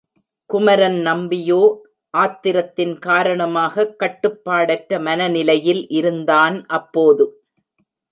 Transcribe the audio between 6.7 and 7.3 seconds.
அப்போது.